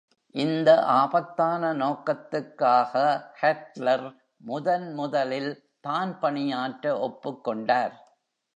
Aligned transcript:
இந்த 0.35 0.69
ஆபத்தான 0.93 1.73
நோக்கத்துக்காக 1.73 2.93
Hatler 3.41 4.01
முதன்முதலில் 4.43 5.51
தான் 5.79 6.13
பணியாற்ற 6.19 6.85
ஒப்புக்கொண்டார். 7.07 7.95